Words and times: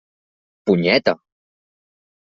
Punyeta! 0.65 1.13